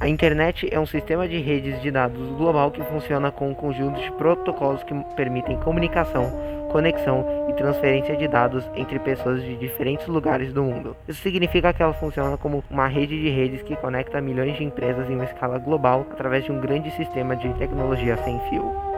A 0.00 0.08
internet 0.08 0.66
é 0.72 0.80
um 0.80 0.86
sistema 0.86 1.28
de 1.28 1.38
redes 1.38 1.82
de 1.82 1.90
dados 1.90 2.26
global 2.30 2.70
que 2.70 2.82
funciona 2.84 3.30
com 3.30 3.50
um 3.50 3.54
conjunto 3.54 4.00
de 4.00 4.10
protocolos 4.12 4.82
que 4.82 4.94
permitem 5.14 5.58
comunicação, 5.58 6.32
conexão 6.72 7.22
e 7.50 7.52
transferência 7.52 8.16
de 8.16 8.26
dados 8.26 8.64
entre 8.74 8.98
pessoas 8.98 9.42
de 9.42 9.54
diferentes 9.58 10.06
lugares 10.06 10.54
do 10.54 10.64
mundo. 10.64 10.96
Isso 11.06 11.20
significa 11.20 11.74
que 11.74 11.82
ela 11.82 11.92
funciona 11.92 12.38
como 12.38 12.64
uma 12.70 12.86
rede 12.86 13.20
de 13.20 13.28
redes 13.28 13.60
que 13.60 13.76
conecta 13.76 14.22
milhões 14.22 14.56
de 14.56 14.64
empresas 14.64 15.10
em 15.10 15.16
uma 15.16 15.24
escala 15.24 15.58
global 15.58 16.06
através 16.10 16.46
de 16.46 16.50
um 16.50 16.58
grande 16.58 16.90
sistema 16.92 17.36
de 17.36 17.52
tecnologia 17.58 18.16
sem 18.24 18.40
fio. 18.48 18.89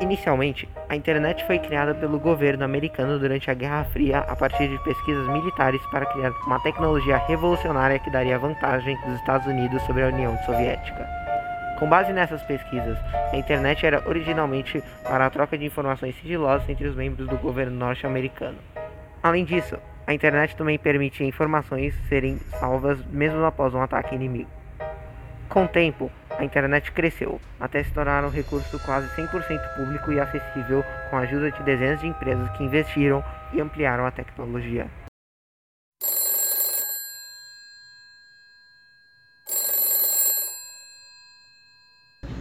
Inicialmente, 0.00 0.68
a 0.88 0.96
internet 0.96 1.44
foi 1.46 1.58
criada 1.58 1.94
pelo 1.94 2.18
governo 2.18 2.64
americano 2.64 3.18
durante 3.18 3.50
a 3.50 3.54
Guerra 3.54 3.84
Fria 3.84 4.18
a 4.18 4.34
partir 4.34 4.68
de 4.68 4.82
pesquisas 4.82 5.28
militares 5.28 5.80
para 5.90 6.06
criar 6.06 6.30
uma 6.46 6.60
tecnologia 6.60 7.18
revolucionária 7.18 7.98
que 7.98 8.10
daria 8.10 8.38
vantagem 8.38 8.98
dos 9.06 9.14
Estados 9.16 9.46
Unidos 9.46 9.82
sobre 9.82 10.02
a 10.02 10.08
União 10.08 10.36
Soviética. 10.44 11.06
Com 11.78 11.88
base 11.88 12.12
nessas 12.12 12.42
pesquisas, 12.42 12.96
a 13.32 13.36
internet 13.36 13.84
era 13.84 14.02
originalmente 14.08 14.82
para 15.02 15.26
a 15.26 15.30
troca 15.30 15.58
de 15.58 15.64
informações 15.64 16.14
sigilosas 16.20 16.68
entre 16.68 16.86
os 16.86 16.94
membros 16.94 17.28
do 17.28 17.36
governo 17.36 17.76
norte-americano. 17.76 18.58
Além 19.22 19.44
disso, 19.44 19.76
a 20.06 20.12
internet 20.12 20.56
também 20.56 20.78
permitia 20.78 21.26
informações 21.26 21.94
serem 22.08 22.38
salvas 22.58 23.04
mesmo 23.06 23.44
após 23.44 23.72
um 23.74 23.80
ataque 23.80 24.14
inimigo. 24.14 24.50
Com 25.48 25.64
o 25.64 25.68
tempo, 25.68 26.10
a 26.38 26.44
internet 26.44 26.90
cresceu, 26.92 27.40
até 27.60 27.82
se 27.82 27.92
tornar 27.92 28.24
um 28.24 28.30
recurso 28.30 28.78
quase 28.80 29.08
100% 29.16 29.76
público 29.76 30.12
e 30.12 30.20
acessível 30.20 30.84
com 31.10 31.16
a 31.16 31.20
ajuda 31.20 31.50
de 31.50 31.62
dezenas 31.62 32.00
de 32.00 32.06
empresas 32.06 32.48
que 32.56 32.64
investiram 32.64 33.24
e 33.52 33.60
ampliaram 33.60 34.06
a 34.06 34.10
tecnologia. 34.10 34.86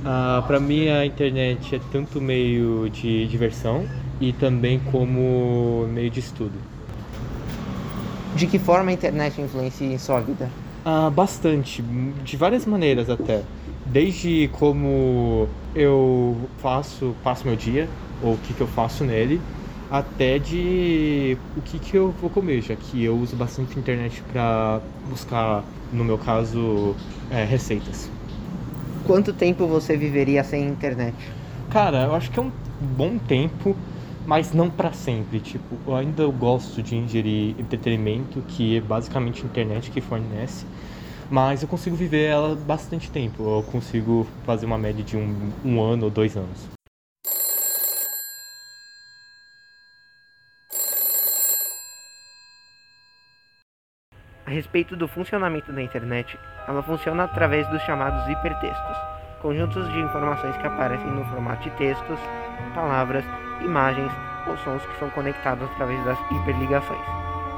Ah, 0.04 0.44
para 0.48 0.60
mim 0.60 0.90
a 0.90 1.06
internet 1.06 1.76
é 1.76 1.80
tanto 1.92 2.20
meio 2.20 2.90
de 2.90 3.28
diversão 3.28 3.88
e 4.20 4.34
também 4.34 4.80
como 4.92 5.88
meio 5.88 6.10
de 6.10 6.20
estudo. 6.20 6.60
De 8.36 8.48
que 8.48 8.58
forma 8.58 8.90
a 8.90 8.94
internet 8.94 9.40
influencia 9.40 9.86
em 9.86 9.98
sua 9.98 10.20
vida? 10.22 10.50
Ah, 10.84 11.10
bastante, 11.12 11.82
de 12.24 12.36
várias 12.36 12.66
maneiras 12.66 13.10
até. 13.10 13.44
Desde 13.86 14.50
como 14.54 15.48
eu 15.76 16.36
faço, 16.58 17.16
passo 17.24 17.46
meu 17.46 17.56
dia, 17.56 17.88
ou 18.24 18.34
o 18.34 18.38
que, 18.38 18.54
que 18.54 18.62
eu 18.62 18.68
faço 18.68 19.04
nele, 19.04 19.40
até 19.92 20.40
de 20.40 21.38
o 21.56 21.62
que, 21.62 21.78
que 21.78 21.98
eu 21.98 22.12
vou 22.20 22.30
comer, 22.30 22.62
já 22.62 22.76
que 22.76 23.04
eu 23.04 23.16
uso 23.16 23.36
bastante 23.36 23.78
internet 23.78 24.24
para 24.32 24.82
buscar, 25.10 25.64
no 25.94 26.04
meu 26.04 26.18
caso, 26.18 26.96
é, 27.30 27.44
receitas. 27.44 28.10
Quanto 29.06 29.34
tempo 29.34 29.68
você 29.68 29.96
viveria 29.96 30.44
sem 30.44 30.68
internet? 30.68 31.14
Cara, 31.70 32.04
eu 32.04 32.16
acho 32.16 32.32
que 32.32 32.40
é 32.40 32.44
um 32.44 32.52
bom 32.98 33.18
tempo, 33.18 33.76
mas 34.32 34.54
não 34.54 34.70
para 34.70 34.94
sempre. 34.94 35.42
Tipo, 35.42 35.78
eu 35.86 35.94
ainda 35.94 36.26
gosto 36.28 36.82
de 36.82 36.96
ingerir 36.96 37.54
entretenimento, 37.60 38.42
que 38.44 38.78
é 38.78 38.80
basicamente 38.80 39.44
a 39.44 39.46
internet 39.46 39.92
que 39.92 40.00
fornece, 40.00 40.66
mas 41.30 41.62
eu 41.62 41.68
consigo 41.68 41.98
viver 41.98 42.28
ela 42.28 42.56
bastante 42.56 43.12
tempo. 43.12 43.44
Eu 43.44 43.64
consigo 43.70 44.26
fazer 44.46 44.66
uma 44.66 44.78
média 44.78 45.04
de 45.04 45.18
um, 45.18 45.52
um 45.66 45.84
ano 45.84 46.06
ou 46.06 46.10
dois 46.10 46.38
anos. 46.38 46.70
A 54.46 54.50
respeito 54.50 54.96
do 54.96 55.10
funcionamento 55.10 55.74
da 55.74 55.82
internet, 55.82 56.40
ela 56.70 56.82
funciona 56.82 57.26
através 57.26 57.68
dos 57.68 57.82
chamados 57.82 58.26
hipertextos, 58.30 58.98
conjuntos 59.42 59.92
de 59.92 60.00
informações 60.00 60.56
que 60.56 60.66
aparecem 60.66 61.12
no 61.12 61.26
formato 61.26 61.64
de 61.64 61.76
textos, 61.76 62.20
palavras, 62.74 63.26
imagens 63.64 64.12
ou 64.48 64.58
sons 64.58 64.86
que 64.86 65.00
são 65.00 65.10
conectados 65.10 65.70
através 65.72 66.04
das 66.04 66.18
hiperligações, 66.32 67.02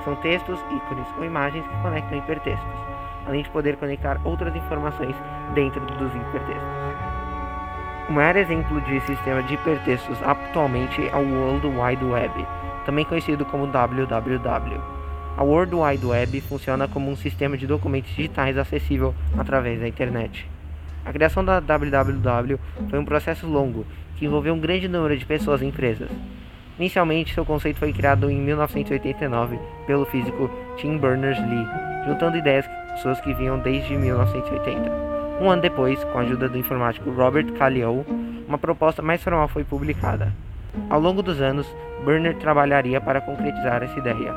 são 0.03 0.15
textos, 0.17 0.59
ícones 0.71 1.07
ou 1.17 1.25
imagens 1.25 1.65
que 1.65 1.81
conectam 1.81 2.17
hipertextos, 2.17 2.79
além 3.25 3.43
de 3.43 3.49
poder 3.49 3.77
conectar 3.77 4.19
outras 4.23 4.55
informações 4.55 5.15
dentro 5.53 5.81
dos 5.81 6.13
hipertextos. 6.13 6.83
O 8.09 8.11
maior 8.11 8.35
exemplo 8.35 8.81
de 8.81 8.99
sistema 9.01 9.41
de 9.43 9.53
hipertextos 9.53 10.21
atualmente 10.23 11.07
é 11.07 11.15
o 11.15 11.33
World 11.33 11.67
Wide 11.67 12.03
Web, 12.03 12.45
também 12.85 13.05
conhecido 13.05 13.45
como 13.45 13.65
WWW. 13.65 14.81
A 15.37 15.43
World 15.43 15.73
Wide 15.73 16.05
Web 16.05 16.41
funciona 16.41 16.87
como 16.87 17.09
um 17.09 17.15
sistema 17.15 17.57
de 17.57 17.65
documentos 17.65 18.13
digitais 18.13 18.57
acessível 18.57 19.15
através 19.37 19.79
da 19.79 19.87
internet. 19.87 20.47
A 21.05 21.11
criação 21.11 21.43
da 21.43 21.59
WWW 21.59 22.59
foi 22.89 22.99
um 22.99 23.05
processo 23.05 23.47
longo 23.47 23.85
que 24.23 24.27
envolveu 24.27 24.53
um 24.53 24.59
grande 24.59 24.87
número 24.87 25.17
de 25.17 25.25
pessoas 25.25 25.61
e 25.61 25.65
empresas. 25.65 26.09
Inicialmente, 26.79 27.33
seu 27.33 27.43
conceito 27.43 27.77
foi 27.77 27.91
criado 27.91 28.31
em 28.31 28.39
1989 28.39 29.59
pelo 29.85 30.05
físico 30.05 30.49
Tim 30.77 30.97
Berners-Lee, 30.97 31.67
juntando 32.07 32.37
ideias 32.37 32.63
de 32.63 32.93
pessoas 32.93 33.19
que 33.19 33.33
vinham 33.33 33.59
desde 33.59 33.97
1980. 33.97 34.89
Um 35.41 35.49
ano 35.49 35.61
depois, 35.61 36.01
com 36.05 36.17
a 36.17 36.21
ajuda 36.21 36.47
do 36.47 36.57
informático 36.57 37.11
Robert 37.11 37.51
Kallio, 37.51 38.05
uma 38.47 38.57
proposta 38.57 39.01
mais 39.01 39.21
formal 39.21 39.49
foi 39.49 39.65
publicada. 39.65 40.31
Ao 40.89 41.01
longo 41.01 41.21
dos 41.21 41.41
anos, 41.41 41.67
Berners 42.05 42.37
trabalharia 42.37 43.01
para 43.01 43.19
concretizar 43.19 43.83
essa 43.83 43.99
ideia, 43.99 44.33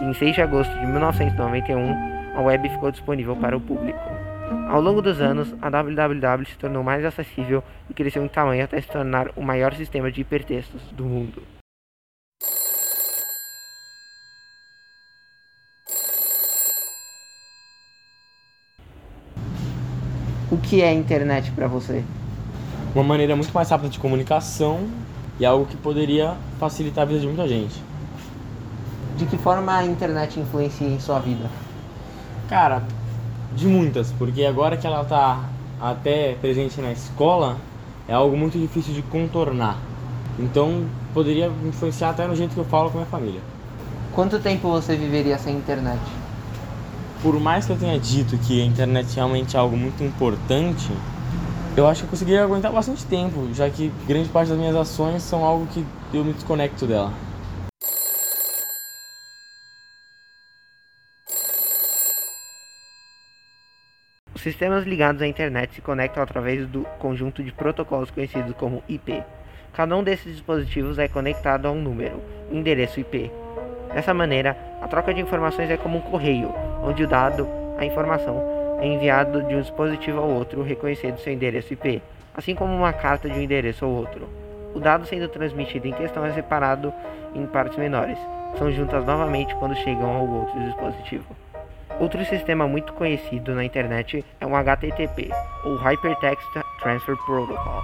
e 0.00 0.04
em 0.04 0.14
6 0.14 0.32
de 0.36 0.42
agosto 0.42 0.72
de 0.78 0.86
1991, 0.86 2.36
a 2.36 2.40
web 2.40 2.68
ficou 2.68 2.92
disponível 2.92 3.34
para 3.34 3.56
o 3.56 3.60
público. 3.60 3.98
Ao 4.68 4.80
longo 4.80 5.00
dos 5.00 5.20
anos, 5.20 5.54
a 5.62 5.70
WWW 5.70 6.46
se 6.46 6.58
tornou 6.58 6.82
mais 6.82 7.04
acessível 7.04 7.62
e 7.88 7.94
cresceu 7.94 8.24
em 8.24 8.28
tamanho 8.28 8.64
até 8.64 8.80
se 8.80 8.88
tornar 8.88 9.30
o 9.36 9.42
maior 9.42 9.72
sistema 9.74 10.10
de 10.10 10.20
hipertextos 10.20 10.82
do 10.92 11.04
mundo. 11.04 11.42
O 20.50 20.58
que 20.58 20.82
é 20.82 20.92
internet 20.92 21.50
para 21.52 21.66
você? 21.66 22.04
Uma 22.94 23.02
maneira 23.02 23.34
muito 23.34 23.52
mais 23.52 23.70
rápida 23.70 23.90
de 23.90 23.98
comunicação 23.98 24.88
e 25.38 25.44
algo 25.44 25.66
que 25.66 25.76
poderia 25.76 26.36
facilitar 26.60 27.02
a 27.02 27.06
vida 27.06 27.20
de 27.20 27.26
muita 27.26 27.48
gente. 27.48 27.82
De 29.16 29.26
que 29.26 29.38
forma 29.38 29.76
a 29.76 29.84
internet 29.84 30.38
influencia 30.38 30.86
em 30.86 31.00
sua 31.00 31.18
vida? 31.18 31.48
Cara, 32.48 32.82
de 33.56 33.66
muitas, 33.66 34.12
porque 34.18 34.44
agora 34.44 34.76
que 34.76 34.86
ela 34.86 35.04
tá 35.04 35.48
até 35.80 36.34
presente 36.40 36.80
na 36.80 36.92
escola, 36.92 37.56
é 38.08 38.12
algo 38.12 38.36
muito 38.36 38.58
difícil 38.58 38.92
de 38.94 39.02
contornar. 39.02 39.78
Então, 40.38 40.84
poderia 41.12 41.50
influenciar 41.64 42.10
até 42.10 42.26
no 42.26 42.34
jeito 42.34 42.54
que 42.54 42.60
eu 42.60 42.64
falo 42.64 42.90
com 42.90 42.98
a 42.98 43.00
minha 43.00 43.10
família. 43.10 43.40
Quanto 44.14 44.38
tempo 44.38 44.68
você 44.68 44.96
viveria 44.96 45.38
sem 45.38 45.56
internet? 45.56 46.00
Por 47.22 47.38
mais 47.40 47.64
que 47.64 47.72
eu 47.72 47.76
tenha 47.76 47.98
dito 47.98 48.36
que 48.38 48.60
a 48.60 48.64
internet 48.64 49.14
realmente 49.14 49.56
é 49.56 49.60
algo 49.60 49.76
muito 49.76 50.04
importante, 50.04 50.90
eu 51.76 51.86
acho 51.86 52.02
que 52.02 52.06
eu 52.06 52.10
conseguiria 52.10 52.44
aguentar 52.44 52.72
bastante 52.72 53.04
tempo, 53.06 53.48
já 53.54 53.68
que 53.70 53.90
grande 54.06 54.28
parte 54.28 54.48
das 54.48 54.58
minhas 54.58 54.76
ações 54.76 55.22
são 55.22 55.44
algo 55.44 55.66
que 55.66 55.84
eu 56.12 56.24
me 56.24 56.32
desconecto 56.32 56.86
dela. 56.86 57.12
Sistemas 64.44 64.84
ligados 64.84 65.22
à 65.22 65.26
internet 65.26 65.74
se 65.74 65.80
conectam 65.80 66.22
através 66.22 66.66
do 66.66 66.82
conjunto 66.98 67.42
de 67.42 67.50
protocolos 67.50 68.10
conhecidos 68.10 68.54
como 68.54 68.82
IP. 68.86 69.22
Cada 69.72 69.96
um 69.96 70.04
desses 70.04 70.34
dispositivos 70.34 70.98
é 70.98 71.08
conectado 71.08 71.66
a 71.66 71.70
um 71.70 71.80
número, 71.80 72.20
endereço 72.52 73.00
IP. 73.00 73.30
Dessa 73.94 74.12
maneira, 74.12 74.54
a 74.82 74.86
troca 74.86 75.14
de 75.14 75.20
informações 75.22 75.70
é 75.70 75.78
como 75.78 75.96
um 75.96 76.02
correio, 76.02 76.54
onde 76.82 77.02
o 77.02 77.08
dado, 77.08 77.48
a 77.78 77.86
informação, 77.86 78.78
é 78.80 78.86
enviado 78.86 79.42
de 79.44 79.54
um 79.54 79.62
dispositivo 79.62 80.18
ao 80.18 80.28
outro 80.28 80.62
reconhecendo 80.62 81.18
seu 81.20 81.32
endereço 81.32 81.72
IP, 81.72 82.02
assim 82.34 82.54
como 82.54 82.74
uma 82.74 82.92
carta 82.92 83.30
de 83.30 83.38
um 83.38 83.42
endereço 83.42 83.86
ao 83.86 83.90
outro. 83.90 84.28
O 84.74 84.78
dado 84.78 85.06
sendo 85.06 85.26
transmitido 85.26 85.88
em 85.88 85.92
questão 85.92 86.24
é 86.26 86.32
separado 86.32 86.92
em 87.34 87.46
partes 87.46 87.78
menores, 87.78 88.18
são 88.58 88.70
juntas 88.70 89.06
novamente 89.06 89.54
quando 89.54 89.74
chegam 89.76 90.14
ao 90.14 90.28
outro 90.28 90.60
dispositivo. 90.64 91.43
Outro 92.00 92.24
sistema 92.24 92.66
muito 92.66 92.92
conhecido 92.92 93.54
na 93.54 93.64
internet 93.64 94.24
é 94.40 94.46
o 94.46 94.56
HTTP, 94.56 95.30
ou 95.64 95.76
Hypertext 95.76 96.44
Transfer 96.80 97.16
Protocol. 97.24 97.82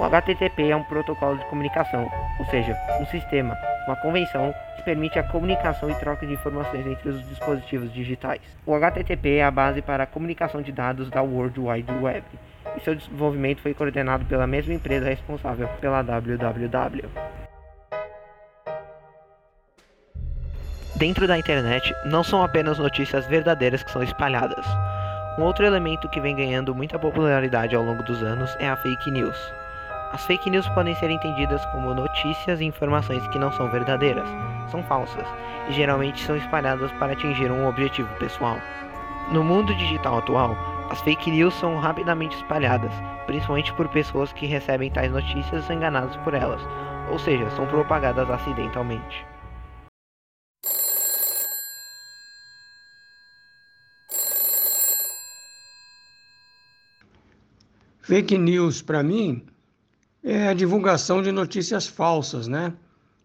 O 0.00 0.04
HTTP 0.04 0.70
é 0.70 0.76
um 0.76 0.82
protocolo 0.84 1.36
de 1.36 1.44
comunicação, 1.46 2.10
ou 2.38 2.46
seja, 2.46 2.74
um 2.98 3.06
sistema, 3.06 3.54
uma 3.86 3.96
convenção 3.96 4.54
que 4.76 4.82
permite 4.82 5.18
a 5.18 5.22
comunicação 5.22 5.90
e 5.90 5.94
troca 5.96 6.26
de 6.26 6.32
informações 6.32 6.86
entre 6.86 7.10
os 7.10 7.28
dispositivos 7.28 7.92
digitais. 7.92 8.40
O 8.64 8.74
HTTP 8.74 9.36
é 9.36 9.44
a 9.44 9.50
base 9.50 9.82
para 9.82 10.04
a 10.04 10.06
comunicação 10.06 10.62
de 10.62 10.72
dados 10.72 11.10
da 11.10 11.20
World 11.20 11.60
Wide 11.60 11.92
Web, 11.92 12.24
e 12.74 12.80
seu 12.80 12.94
desenvolvimento 12.94 13.60
foi 13.60 13.74
coordenado 13.74 14.24
pela 14.24 14.46
mesma 14.46 14.72
empresa 14.72 15.10
responsável 15.10 15.68
pela 15.78 16.02
WWW. 16.02 17.41
Dentro 21.02 21.26
da 21.26 21.36
internet, 21.36 21.92
não 22.04 22.22
são 22.22 22.44
apenas 22.44 22.78
notícias 22.78 23.26
verdadeiras 23.26 23.82
que 23.82 23.90
são 23.90 24.04
espalhadas. 24.04 24.64
Um 25.36 25.42
outro 25.42 25.66
elemento 25.66 26.08
que 26.08 26.20
vem 26.20 26.36
ganhando 26.36 26.76
muita 26.76 26.96
popularidade 26.96 27.74
ao 27.74 27.82
longo 27.82 28.04
dos 28.04 28.22
anos 28.22 28.54
é 28.60 28.68
a 28.68 28.76
fake 28.76 29.10
news. 29.10 29.36
As 30.12 30.24
fake 30.26 30.48
news 30.48 30.68
podem 30.68 30.94
ser 30.94 31.10
entendidas 31.10 31.60
como 31.72 31.92
notícias 31.92 32.60
e 32.60 32.66
informações 32.66 33.26
que 33.30 33.38
não 33.40 33.50
são 33.50 33.68
verdadeiras, 33.68 34.28
são 34.70 34.80
falsas 34.84 35.26
e 35.68 35.72
geralmente 35.72 36.22
são 36.22 36.36
espalhadas 36.36 36.92
para 36.92 37.14
atingir 37.14 37.50
um 37.50 37.66
objetivo 37.66 38.08
pessoal. 38.20 38.58
No 39.32 39.42
mundo 39.42 39.74
digital 39.74 40.18
atual, 40.18 40.56
as 40.88 41.00
fake 41.00 41.32
news 41.32 41.54
são 41.54 41.80
rapidamente 41.80 42.36
espalhadas, 42.36 42.92
principalmente 43.26 43.72
por 43.72 43.88
pessoas 43.88 44.32
que 44.32 44.46
recebem 44.46 44.88
tais 44.88 45.10
notícias 45.10 45.68
enganadas 45.68 46.14
por 46.18 46.32
elas, 46.32 46.62
ou 47.10 47.18
seja, 47.18 47.50
são 47.56 47.66
propagadas 47.66 48.30
acidentalmente. 48.30 49.31
Fake 58.02 58.36
news, 58.36 58.82
para 58.82 59.00
mim, 59.00 59.44
é 60.24 60.48
a 60.48 60.54
divulgação 60.54 61.22
de 61.22 61.30
notícias 61.30 61.86
falsas, 61.86 62.48
né? 62.48 62.72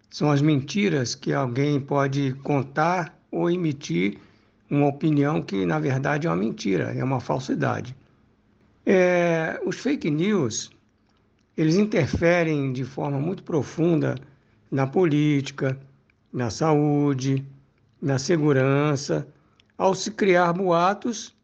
São 0.07 0.29
as 0.29 0.39
mentiras 0.39 1.15
que 1.15 1.33
alguém 1.33 1.79
pode 1.79 2.33
contar 2.43 3.19
ou 3.31 3.49
emitir 3.49 4.19
uma 4.69 4.87
opinião 4.87 5.41
que, 5.41 5.65
na 5.65 5.79
verdade, 5.79 6.27
é 6.27 6.29
uma 6.29 6.35
mentira, 6.35 6.93
é 6.95 7.03
uma 7.03 7.19
falsidade. 7.19 7.95
É, 8.85 9.59
os 9.65 9.77
fake 9.77 10.11
news, 10.11 10.69
eles 11.57 11.75
interferem 11.75 12.71
de 12.71 12.85
forma 12.85 13.19
muito 13.19 13.41
profunda 13.41 14.15
na 14.69 14.85
política, 14.85 15.77
na 16.31 16.51
saúde, 16.51 17.43
na 17.99 18.19
segurança, 18.19 19.27
ao 19.75 19.95
se 19.95 20.11
criar 20.11 20.53
boatos 20.53 21.35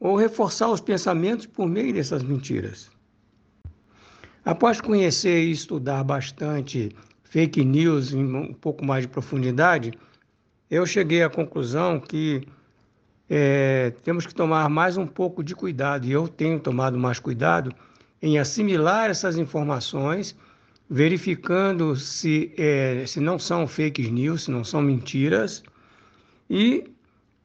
ou 0.00 0.16
reforçar 0.16 0.70
os 0.70 0.80
pensamentos 0.80 1.46
por 1.46 1.68
meio 1.68 1.92
dessas 1.92 2.22
mentiras. 2.22 2.90
Após 4.44 4.80
conhecer 4.80 5.44
e 5.44 5.52
estudar 5.52 6.02
bastante 6.02 6.90
fake 7.24 7.62
news 7.62 8.12
em 8.12 8.24
um 8.24 8.54
pouco 8.54 8.84
mais 8.84 9.02
de 9.02 9.08
profundidade, 9.08 9.92
eu 10.70 10.86
cheguei 10.86 11.22
à 11.22 11.28
conclusão 11.28 12.00
que 12.00 12.42
é, 13.28 13.92
temos 14.02 14.26
que 14.26 14.34
tomar 14.34 14.68
mais 14.70 14.96
um 14.96 15.06
pouco 15.06 15.44
de 15.44 15.54
cuidado, 15.54 16.06
e 16.06 16.12
eu 16.12 16.26
tenho 16.26 16.58
tomado 16.58 16.98
mais 16.98 17.20
cuidado 17.20 17.72
em 18.22 18.38
assimilar 18.38 19.10
essas 19.10 19.36
informações, 19.36 20.34
verificando 20.88 21.94
se, 21.94 22.52
é, 22.58 23.04
se 23.06 23.20
não 23.20 23.38
são 23.38 23.66
fake 23.68 24.10
news, 24.10 24.44
se 24.44 24.50
não 24.50 24.64
são 24.64 24.82
mentiras, 24.82 25.62
e 26.48 26.90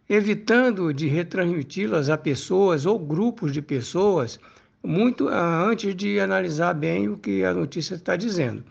evitando 0.09 0.93
de 0.93 1.07
retransmiti-las 1.07 2.09
a 2.09 2.17
pessoas 2.17 2.85
ou 2.85 2.99
grupos 2.99 3.51
de 3.51 3.61
pessoas 3.61 4.39
muito 4.83 5.27
ah, 5.29 5.63
antes 5.63 5.95
de 5.95 6.19
analisar 6.19 6.73
bem 6.73 7.09
o 7.09 7.17
que 7.17 7.43
a 7.43 7.53
notícia 7.53 7.95
está 7.95 8.15
dizendo. 8.15 8.63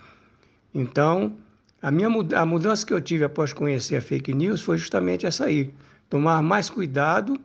Então, 0.73 1.37
a 1.83 1.91
minha 1.91 2.09
a 2.37 2.47
mudança 2.47 2.87
que 2.87 2.95
eu 2.95 3.01
tive 3.01 3.25
após 3.25 3.53
conhecer 3.53 3.97
a 3.97 4.01
fake 4.01 4.33
news 4.33 4.63
foi 4.63 4.79
justamente 4.79 5.27
essa 5.27 5.47
aí 5.47 5.75
tomar 6.09 6.43
mais 6.43 6.71
cuidado, 6.71 7.37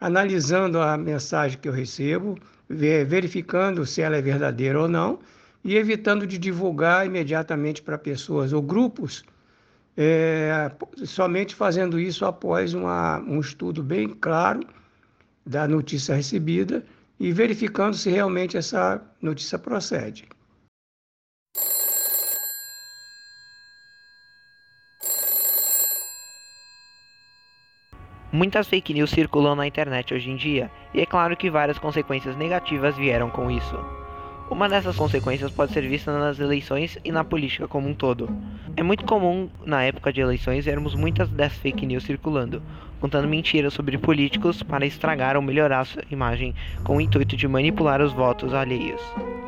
analisando 0.00 0.80
a 0.80 0.96
mensagem 0.96 1.58
que 1.58 1.68
eu 1.68 1.72
recebo, 1.72 2.36
verificando 2.68 3.86
se 3.86 4.02
ela 4.02 4.16
é 4.16 4.22
verdadeira 4.22 4.80
ou 4.80 4.88
não, 4.88 5.20
e 5.64 5.76
evitando 5.76 6.26
de 6.26 6.36
divulgar 6.36 7.06
imediatamente 7.06 7.82
para 7.82 7.96
pessoas 7.96 8.52
ou 8.52 8.60
grupos, 8.60 9.24
é, 9.96 10.70
somente 11.04 11.54
fazendo 11.54 11.98
isso 11.98 12.24
após 12.24 12.74
uma, 12.74 13.18
um 13.20 13.40
estudo 13.40 13.82
bem 13.82 14.08
claro 14.08 14.60
da 15.44 15.66
notícia 15.66 16.14
recebida 16.14 16.84
e 17.18 17.32
verificando 17.32 17.94
se 17.94 18.10
realmente 18.10 18.56
essa 18.56 19.00
notícia 19.22 19.58
procede. 19.58 20.28
Muitas 28.32 28.68
fake 28.68 28.92
news 28.92 29.10
circulam 29.10 29.54
na 29.56 29.66
internet 29.66 30.12
hoje 30.12 30.28
em 30.28 30.36
dia, 30.36 30.70
e 30.92 31.00
é 31.00 31.06
claro 31.06 31.34
que 31.36 31.48
várias 31.48 31.78
consequências 31.78 32.36
negativas 32.36 32.94
vieram 32.96 33.30
com 33.30 33.50
isso. 33.50 34.05
Uma 34.48 34.68
dessas 34.68 34.96
consequências 34.96 35.50
pode 35.50 35.72
ser 35.72 35.88
vista 35.88 36.16
nas 36.16 36.38
eleições 36.38 36.96
e 37.04 37.10
na 37.10 37.24
política 37.24 37.66
como 37.66 37.88
um 37.88 37.94
todo. 37.94 38.30
É 38.76 38.82
muito 38.82 39.04
comum, 39.04 39.48
na 39.64 39.82
época 39.82 40.12
de 40.12 40.20
eleições, 40.20 40.64
vermos 40.64 40.94
muitas 40.94 41.28
dessas 41.28 41.58
fake 41.58 41.84
news 41.84 42.04
circulando, 42.04 42.62
contando 43.00 43.26
mentiras 43.26 43.74
sobre 43.74 43.98
políticos 43.98 44.62
para 44.62 44.86
estragar 44.86 45.34
ou 45.34 45.42
melhorar 45.42 45.84
sua 45.84 46.02
imagem 46.12 46.54
com 46.84 46.96
o 46.96 47.00
intuito 47.00 47.36
de 47.36 47.48
manipular 47.48 48.00
os 48.00 48.12
votos 48.12 48.54
alheios. 48.54 49.00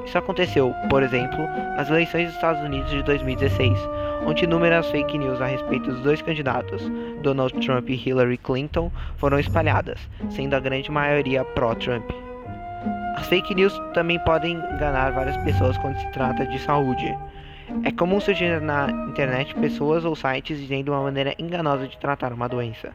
Isso 0.05 0.19
aconteceu, 0.19 0.75
por 0.91 1.03
exemplo, 1.05 1.39
nas 1.77 1.89
eleições 1.89 2.27
dos 2.27 2.35
Estados 2.35 2.63
Unidos 2.63 2.91
de 2.91 3.03
2016, 3.05 3.79
onde 4.27 4.45
inúmeras 4.45 4.91
fake 4.91 5.17
news 5.17 5.41
a 5.41 5.47
respeito 5.47 5.93
dos 5.93 6.01
dois 6.01 6.21
candidatos, 6.21 6.83
Donald 7.23 7.55
Trump 7.65 7.89
e 7.89 7.95
Hillary 7.95 8.37
Clinton, 8.37 8.91
foram 9.17 9.39
espalhadas, 9.39 10.01
sendo 10.31 10.55
a 10.55 10.61
grande 10.61 10.91
maioria 10.91 11.45
pró-Trump. 11.45 12.28
As 13.19 13.27
fake 13.27 13.53
news 13.53 13.77
também 13.95 14.17
podem 14.21 14.53
enganar 14.53 15.11
várias 15.11 15.37
pessoas 15.39 15.77
quando 15.79 15.99
se 15.99 16.07
trata 16.13 16.47
de 16.47 16.57
saúde. 16.61 17.19
É 17.83 17.91
comum 17.91 18.21
surgir 18.21 18.61
na 18.61 18.89
internet 19.09 19.57
pessoas 19.57 20.05
ou 20.05 20.15
sites 20.15 20.57
dizendo 20.57 20.93
uma 20.93 21.03
maneira 21.03 21.35
enganosa 21.37 21.89
de 21.89 21.99
tratar 21.99 22.33
uma 22.33 22.49
doença. 22.49 22.93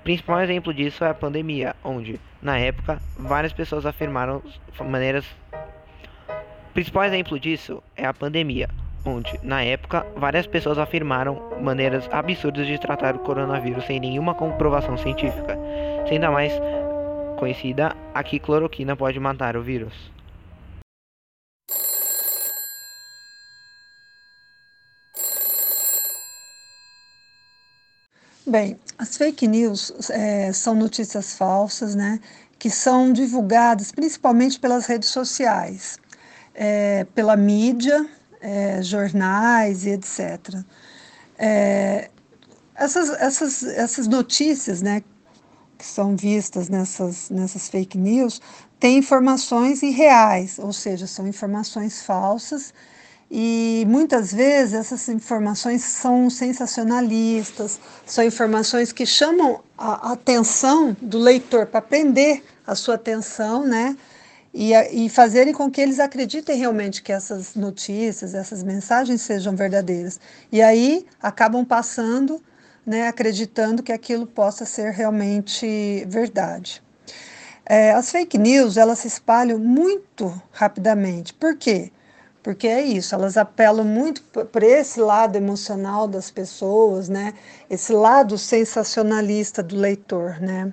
O 0.00 0.02
principal 0.02 0.40
exemplo 0.40 0.72
disso 0.72 1.04
é 1.04 1.08
a 1.08 1.14
pandemia, 1.14 1.76
onde, 1.84 2.18
na 2.40 2.58
época, 2.58 2.98
várias 3.18 3.52
pessoas 3.52 3.84
afirmaram 3.84 4.42
maneiras. 4.80 5.26
O 6.70 6.72
principal 6.72 7.04
exemplo 7.04 7.38
disso 7.38 7.82
é 7.96 8.06
a 8.06 8.14
pandemia, 8.14 8.70
onde, 9.04 9.38
na 9.42 9.62
época, 9.62 10.06
várias 10.16 10.46
pessoas 10.46 10.78
afirmaram 10.78 11.50
maneiras 11.60 12.08
absurdas 12.10 12.66
de 12.66 12.78
tratar 12.78 13.14
o 13.14 13.18
coronavírus 13.18 13.84
sem 13.84 14.00
nenhuma 14.00 14.34
comprovação 14.34 14.96
científica, 14.96 15.58
sendo 16.08 16.24
a 16.24 16.30
mais 16.30 16.52
conhecida 17.34 17.96
a 18.14 18.22
que 18.22 18.38
cloroquina 18.38 18.96
pode 18.96 19.18
matar 19.20 19.56
o 19.56 19.62
vírus. 19.62 19.94
Bem, 28.46 28.78
as 28.98 29.16
fake 29.16 29.48
news 29.48 30.10
é, 30.10 30.52
são 30.52 30.74
notícias 30.74 31.34
falsas, 31.34 31.94
né, 31.94 32.20
que 32.58 32.68
são 32.68 33.12
divulgadas 33.12 33.90
principalmente 33.90 34.60
pelas 34.60 34.86
redes 34.86 35.08
sociais, 35.08 35.98
é, 36.54 37.04
pela 37.14 37.36
mídia, 37.36 38.06
é, 38.40 38.82
jornais 38.82 39.86
e 39.86 39.90
etc. 39.90 40.62
É, 41.38 42.10
essas, 42.74 43.08
essas, 43.20 43.62
essas 43.62 44.06
notícias 44.06 44.82
né, 44.82 45.02
que 45.78 45.84
são 45.84 46.16
vistas 46.16 46.68
nessas, 46.68 47.30
nessas 47.30 47.68
fake 47.68 47.98
news 47.98 48.40
têm 48.78 48.98
informações 48.98 49.82
irreais, 49.82 50.58
ou 50.58 50.72
seja, 50.72 51.06
são 51.06 51.26
informações 51.26 52.02
falsas 52.02 52.74
e 53.30 53.84
muitas 53.88 54.32
vezes 54.32 54.74
essas 54.74 55.08
informações 55.08 55.82
são 55.82 56.28
sensacionalistas, 56.28 57.80
são 58.06 58.24
informações 58.24 58.92
que 58.92 59.06
chamam 59.06 59.60
a 59.76 60.12
atenção 60.12 60.96
do 61.00 61.18
leitor 61.18 61.66
para 61.66 61.80
prender 61.80 62.42
a 62.66 62.74
sua 62.74 62.94
atenção, 62.94 63.66
né? 63.66 63.96
e, 64.54 64.72
e 64.72 65.08
fazerem 65.08 65.52
com 65.52 65.68
que 65.68 65.80
eles 65.80 65.98
acreditem 65.98 66.56
realmente 66.56 67.02
que 67.02 67.10
essas 67.10 67.56
notícias, 67.56 68.34
essas 68.34 68.62
mensagens 68.62 69.20
sejam 69.20 69.56
verdadeiras. 69.56 70.20
E 70.52 70.62
aí 70.62 71.04
acabam 71.20 71.64
passando, 71.64 72.40
né, 72.86 73.08
acreditando 73.08 73.82
que 73.82 73.92
aquilo 73.92 74.26
possa 74.26 74.64
ser 74.64 74.92
realmente 74.92 76.04
verdade. 76.06 76.82
É, 77.66 77.92
as 77.92 78.10
fake 78.10 78.36
news 78.36 78.76
elas 78.76 78.98
se 78.98 79.08
espalham 79.08 79.58
muito 79.58 80.40
rapidamente. 80.52 81.32
Por 81.32 81.56
quê? 81.56 81.90
Porque 82.42 82.68
é 82.68 82.82
isso, 82.82 83.14
elas 83.14 83.38
apelam 83.38 83.86
muito 83.86 84.22
para 84.22 84.66
esse 84.66 85.00
lado 85.00 85.36
emocional 85.36 86.06
das 86.06 86.30
pessoas, 86.30 87.08
né? 87.08 87.32
Esse 87.70 87.94
lado 87.94 88.36
sensacionalista 88.36 89.62
do 89.62 89.76
leitor, 89.76 90.38
né? 90.42 90.70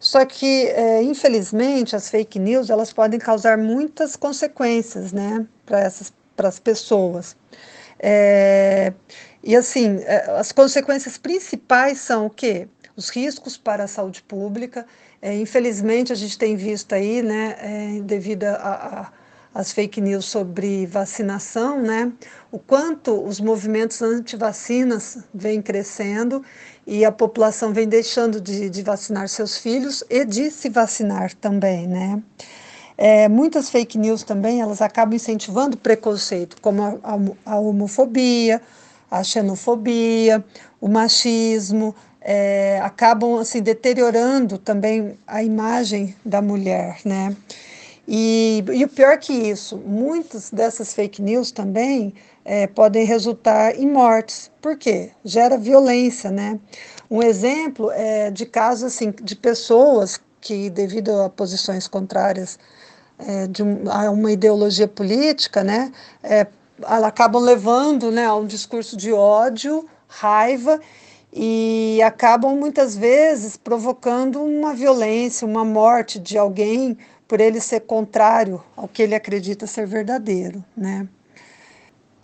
Só 0.00 0.24
que, 0.24 0.66
é, 0.68 1.02
infelizmente, 1.02 1.94
as 1.94 2.08
fake 2.10 2.38
news 2.40 2.70
elas 2.70 2.92
podem 2.92 3.18
causar 3.20 3.56
muitas 3.56 4.16
consequências, 4.16 5.12
né, 5.12 5.46
para 5.64 5.80
essas 5.80 6.12
para 6.36 6.48
as 6.48 6.58
pessoas. 6.58 7.36
É, 7.98 8.92
e 9.46 9.54
assim, 9.54 10.00
é, 10.00 10.28
as 10.32 10.50
consequências 10.50 11.16
principais 11.16 12.00
são 12.00 12.26
o 12.26 12.30
quê? 12.30 12.66
Os 12.96 13.08
riscos 13.08 13.56
para 13.56 13.84
a 13.84 13.86
saúde 13.86 14.20
pública. 14.20 14.84
É, 15.22 15.32
infelizmente, 15.36 16.12
a 16.12 16.16
gente 16.16 16.36
tem 16.36 16.56
visto 16.56 16.92
aí, 16.92 17.22
né, 17.22 17.54
é, 17.60 18.00
devido 18.02 18.44
as 19.54 19.70
fake 19.70 20.00
news 20.00 20.24
sobre 20.24 20.84
vacinação, 20.86 21.80
né? 21.80 22.12
O 22.50 22.58
quanto 22.58 23.24
os 23.24 23.38
movimentos 23.38 24.02
anti-vacinas 24.02 25.18
vêm 25.32 25.62
crescendo 25.62 26.44
e 26.84 27.04
a 27.04 27.12
população 27.12 27.72
vem 27.72 27.88
deixando 27.88 28.40
de, 28.40 28.68
de, 28.68 28.82
vacinar 28.82 29.28
seus 29.28 29.56
filhos 29.56 30.02
e 30.10 30.24
de 30.24 30.50
se 30.50 30.68
vacinar 30.68 31.32
também, 31.34 31.86
né? 31.86 32.20
É, 32.98 33.28
muitas 33.28 33.70
fake 33.70 33.96
news 33.96 34.24
também 34.24 34.60
elas 34.60 34.82
acabam 34.82 35.14
incentivando 35.14 35.76
preconceito, 35.76 36.56
como 36.60 36.82
a, 36.82 36.98
a, 37.02 37.54
a 37.54 37.58
homofobia, 37.60 38.60
a 39.10 39.22
xenofobia, 39.22 40.44
o 40.80 40.88
machismo, 40.88 41.94
é, 42.20 42.80
acabam 42.82 43.38
assim 43.38 43.62
deteriorando 43.62 44.58
também 44.58 45.18
a 45.26 45.42
imagem 45.42 46.14
da 46.24 46.42
mulher, 46.42 46.98
né? 47.04 47.36
E, 48.08 48.64
e 48.72 48.84
o 48.84 48.88
pior 48.88 49.18
que 49.18 49.32
isso, 49.32 49.76
muitas 49.78 50.50
dessas 50.50 50.92
fake 50.94 51.20
news 51.20 51.50
também 51.50 52.14
é, 52.44 52.66
podem 52.66 53.04
resultar 53.04 53.74
em 53.76 53.90
mortes. 53.90 54.50
Por 54.60 54.76
quê? 54.76 55.10
Gera 55.24 55.56
violência, 55.56 56.30
né? 56.30 56.58
Um 57.10 57.22
exemplo 57.22 57.90
é 57.92 58.30
de 58.30 58.46
casos 58.46 58.84
assim 58.84 59.12
de 59.22 59.34
pessoas 59.34 60.20
que, 60.40 60.70
devido 60.70 61.10
a 61.22 61.28
posições 61.28 61.88
contrárias 61.88 62.58
é, 63.18 63.46
de 63.46 63.62
a 63.90 64.10
uma 64.10 64.30
ideologia 64.30 64.86
política, 64.86 65.64
né, 65.64 65.92
é, 66.22 66.46
acabam 66.82 67.42
levando 67.42 68.10
né, 68.10 68.26
a 68.26 68.34
um 68.34 68.46
discurso 68.46 68.96
de 68.96 69.12
ódio, 69.12 69.88
raiva 70.08 70.80
e 71.32 72.00
acabam 72.02 72.56
muitas 72.56 72.96
vezes 72.96 73.56
provocando 73.56 74.42
uma 74.42 74.72
violência, 74.74 75.46
uma 75.46 75.64
morte 75.64 76.18
de 76.18 76.38
alguém 76.38 76.96
por 77.28 77.40
ele 77.40 77.60
ser 77.60 77.80
contrário 77.80 78.62
ao 78.76 78.88
que 78.88 79.02
ele 79.02 79.14
acredita 79.14 79.66
ser 79.66 79.86
verdadeiro, 79.86 80.64
né? 80.76 81.08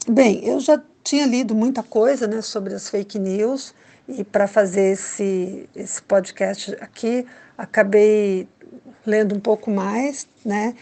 Bem, 0.08 0.44
eu 0.44 0.60
já 0.60 0.80
tinha 1.02 1.26
lido 1.26 1.54
muita 1.54 1.82
coisa, 1.82 2.26
né, 2.26 2.40
sobre 2.40 2.74
as 2.74 2.88
fake 2.88 3.18
news 3.18 3.74
e 4.08 4.24
para 4.24 4.46
fazer 4.46 4.92
esse 4.92 5.68
esse 5.74 6.02
podcast 6.02 6.76
aqui 6.80 7.26
acabei 7.56 8.48
lendo 9.04 9.34
um 9.34 9.40
pouco 9.40 9.70
mais, 9.70 10.26
né? 10.44 10.74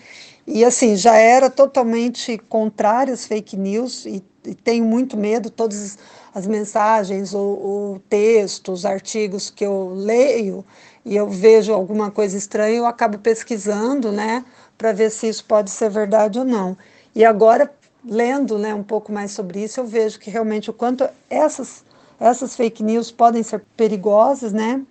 E 0.52 0.64
assim, 0.64 0.96
já 0.96 1.14
era 1.16 1.48
totalmente 1.48 2.36
contrário 2.48 3.14
às 3.14 3.24
fake 3.24 3.56
news 3.56 4.04
e, 4.04 4.20
e 4.44 4.52
tenho 4.52 4.84
muito 4.84 5.16
medo, 5.16 5.48
todas 5.48 5.96
as 6.34 6.44
mensagens, 6.44 7.32
o, 7.32 7.38
o 7.38 8.02
texto, 8.08 8.72
os 8.72 8.84
artigos 8.84 9.48
que 9.48 9.64
eu 9.64 9.92
leio 9.94 10.64
e 11.04 11.14
eu 11.14 11.28
vejo 11.28 11.72
alguma 11.72 12.10
coisa 12.10 12.36
estranha, 12.36 12.78
eu 12.78 12.86
acabo 12.86 13.18
pesquisando, 13.18 14.10
né, 14.10 14.44
para 14.76 14.90
ver 14.90 15.10
se 15.10 15.28
isso 15.28 15.44
pode 15.44 15.70
ser 15.70 15.88
verdade 15.88 16.40
ou 16.40 16.44
não. 16.44 16.76
E 17.14 17.24
agora, 17.24 17.72
lendo 18.04 18.58
né, 18.58 18.74
um 18.74 18.82
pouco 18.82 19.12
mais 19.12 19.30
sobre 19.30 19.62
isso, 19.62 19.78
eu 19.78 19.86
vejo 19.86 20.18
que 20.18 20.30
realmente 20.30 20.68
o 20.68 20.72
quanto 20.72 21.08
essas, 21.30 21.84
essas 22.18 22.56
fake 22.56 22.82
news 22.82 23.12
podem 23.12 23.44
ser 23.44 23.62
perigosas, 23.76 24.52
né? 24.52 24.82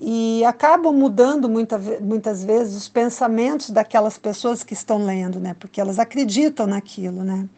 E 0.00 0.44
acabam 0.44 0.92
mudando 0.92 1.48
muita, 1.48 1.78
muitas 2.00 2.44
vezes 2.44 2.76
os 2.76 2.88
pensamentos 2.88 3.70
daquelas 3.70 4.16
pessoas 4.16 4.62
que 4.62 4.72
estão 4.72 5.04
lendo, 5.04 5.40
né? 5.40 5.56
Porque 5.58 5.80
elas 5.80 5.98
acreditam 5.98 6.66
naquilo, 6.66 7.24
né? 7.24 7.48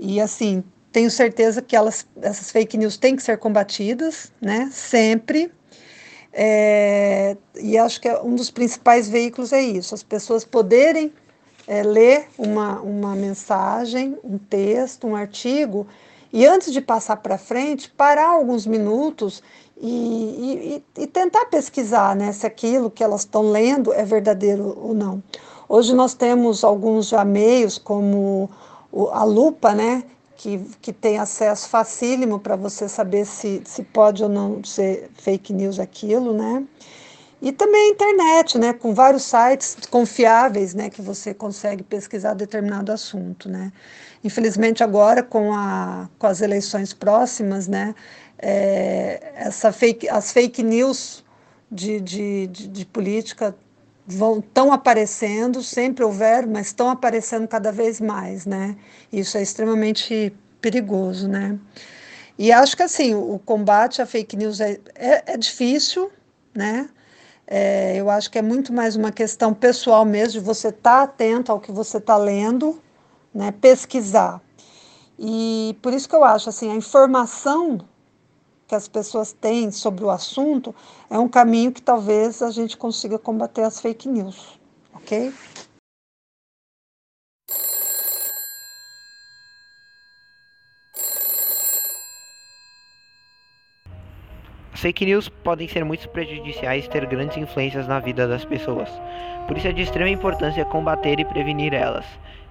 E 0.00 0.20
assim, 0.20 0.64
tenho 0.90 1.10
certeza 1.10 1.60
que 1.60 1.76
elas, 1.76 2.06
essas 2.22 2.50
fake 2.50 2.78
news 2.78 2.96
têm 2.96 3.14
que 3.14 3.22
ser 3.22 3.36
combatidas, 3.38 4.32
né? 4.40 4.70
Sempre. 4.72 5.52
É, 6.32 7.36
e 7.60 7.76
acho 7.76 8.00
que 8.00 8.08
é 8.08 8.20
um 8.22 8.34
dos 8.34 8.50
principais 8.50 9.08
veículos 9.08 9.52
é 9.52 9.60
isso, 9.60 9.94
as 9.94 10.02
pessoas 10.02 10.44
poderem 10.44 11.12
é, 11.66 11.82
ler 11.82 12.28
uma, 12.38 12.80
uma 12.80 13.16
mensagem, 13.16 14.16
um 14.22 14.38
texto, 14.38 15.06
um 15.06 15.16
artigo, 15.16 15.86
e 16.32 16.46
antes 16.46 16.72
de 16.72 16.80
passar 16.80 17.16
para 17.16 17.38
frente, 17.38 17.90
parar 17.90 18.28
alguns 18.28 18.66
minutos 18.66 19.42
e, 19.80 20.82
e, 20.96 21.02
e, 21.02 21.06
tentar 21.06 21.46
pesquisar 21.46 22.16
né, 22.16 22.32
se 22.32 22.46
aquilo 22.46 22.90
que 22.90 23.02
elas 23.02 23.20
estão 23.20 23.50
lendo 23.50 23.92
é 23.92 24.04
verdadeiro 24.04 24.76
ou 24.80 24.92
não. 24.92 25.22
Hoje 25.68 25.94
nós 25.94 26.14
temos 26.14 26.64
alguns 26.64 27.08
já 27.08 27.24
meios, 27.24 27.78
como 27.78 28.50
a 29.12 29.22
lupa, 29.22 29.74
né, 29.74 30.02
que, 30.36 30.58
que 30.80 30.92
tem 30.92 31.18
acesso 31.18 31.68
facílimo 31.68 32.38
para 32.38 32.56
você 32.56 32.88
saber 32.88 33.26
se, 33.26 33.62
se 33.64 33.82
pode 33.82 34.22
ou 34.22 34.28
não 34.28 34.64
ser 34.64 35.10
fake 35.14 35.52
news 35.52 35.78
aquilo, 35.78 36.32
né? 36.32 36.64
E 37.40 37.52
também 37.52 37.90
a 37.90 37.92
internet, 37.92 38.58
né, 38.58 38.72
com 38.72 38.92
vários 38.92 39.22
sites 39.22 39.76
confiáveis, 39.88 40.74
né, 40.74 40.90
que 40.90 41.00
você 41.00 41.32
consegue 41.32 41.84
pesquisar 41.84 42.34
determinado 42.34 42.90
assunto, 42.90 43.48
né. 43.48 43.72
Infelizmente 44.24 44.82
agora 44.82 45.22
com, 45.22 45.52
a, 45.52 46.08
com 46.18 46.26
as 46.26 46.40
eleições 46.40 46.92
próximas, 46.92 47.68
né, 47.68 47.94
é, 48.38 49.32
essa 49.34 49.72
fake, 49.72 50.08
as 50.08 50.32
fake 50.32 50.62
news 50.62 51.24
de, 51.70 52.00
de, 52.00 52.46
de, 52.46 52.68
de 52.68 52.86
política 52.86 53.54
vão 54.06 54.38
estão 54.38 54.72
aparecendo, 54.72 55.62
sempre 55.62 56.04
houveram, 56.04 56.48
mas 56.48 56.68
estão 56.68 56.88
aparecendo 56.88 57.46
cada 57.46 57.70
vez 57.70 58.00
mais, 58.00 58.46
né? 58.46 58.76
Isso 59.12 59.36
é 59.36 59.42
extremamente 59.42 60.32
perigoso, 60.60 61.28
né? 61.28 61.58
E 62.38 62.52
acho 62.52 62.76
que 62.76 62.82
assim 62.82 63.14
o 63.14 63.38
combate 63.38 64.00
à 64.00 64.06
fake 64.06 64.36
news 64.36 64.60
é, 64.60 64.78
é, 64.94 65.34
é 65.34 65.36
difícil, 65.36 66.10
né? 66.54 66.88
É, 67.46 67.96
eu 67.96 68.08
acho 68.08 68.30
que 68.30 68.38
é 68.38 68.42
muito 68.42 68.72
mais 68.72 68.94
uma 68.94 69.10
questão 69.10 69.52
pessoal 69.52 70.04
mesmo 70.04 70.40
de 70.40 70.46
você 70.46 70.68
estar 70.68 70.98
tá 70.98 71.02
atento 71.02 71.50
ao 71.50 71.60
que 71.60 71.72
você 71.72 71.98
está 71.98 72.16
lendo, 72.16 72.80
né? 73.34 73.52
Pesquisar. 73.52 74.40
E 75.18 75.76
por 75.82 75.92
isso 75.92 76.08
que 76.08 76.14
eu 76.14 76.24
acho 76.24 76.48
assim 76.48 76.70
a 76.70 76.74
informação 76.74 77.78
que 78.68 78.74
as 78.74 78.86
pessoas 78.86 79.32
têm 79.32 79.70
sobre 79.70 80.04
o 80.04 80.10
assunto, 80.10 80.74
é 81.08 81.18
um 81.18 81.26
caminho 81.26 81.72
que 81.72 81.80
talvez 81.80 82.42
a 82.42 82.50
gente 82.50 82.76
consiga 82.76 83.18
combater 83.18 83.62
as 83.62 83.80
fake 83.80 84.06
news, 84.06 84.60
ok? 84.94 85.32
As 94.70 94.82
fake 94.82 95.06
news 95.06 95.28
podem 95.28 95.66
ser 95.66 95.84
muito 95.84 96.06
prejudiciais 96.10 96.84
e 96.84 96.90
ter 96.90 97.06
grandes 97.06 97.38
influências 97.38 97.88
na 97.88 97.98
vida 97.98 98.28
das 98.28 98.44
pessoas. 98.44 98.88
Por 99.48 99.56
isso 99.56 99.66
é 99.66 99.72
de 99.72 99.80
extrema 99.80 100.10
importância 100.10 100.64
combater 100.66 101.18
e 101.18 101.24
prevenir 101.24 101.72
elas. 101.72 102.04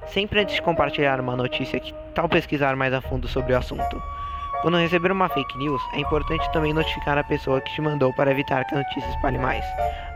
Sempre 0.08 0.42
antes 0.42 0.56
de 0.56 0.62
compartilhar 0.64 1.22
uma 1.22 1.36
notícia, 1.36 1.80
que 1.80 1.94
tal 2.16 2.28
pesquisar 2.28 2.76
mais 2.76 2.92
a 2.92 3.02
fundo 3.02 3.28
sobre 3.28 3.54
o 3.54 3.58
assunto. 3.58 4.17
Quando 4.62 4.78
receber 4.78 5.12
uma 5.12 5.30
fake 5.30 5.58
news, 5.58 5.82
é 5.94 6.00
importante 6.00 6.52
também 6.52 6.74
notificar 6.74 7.18
a 7.18 7.24
pessoa 7.24 7.62
que 7.62 7.72
te 7.72 7.82
mandou 7.82 8.12
para 8.12 8.32
evitar 8.32 8.66
que 8.66 8.74
a 8.74 8.80
notícia 8.80 9.08
espalhe 9.10 9.38
mais. 9.38 9.64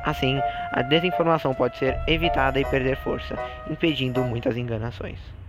Assim, 0.03 0.39
a 0.71 0.81
desinformação 0.81 1.53
pode 1.53 1.77
ser 1.77 1.95
evitada 2.07 2.59
e 2.59 2.65
perder 2.65 2.97
força, 2.97 3.37
impedindo 3.69 4.23
muitas 4.23 4.57
enganações. 4.57 5.40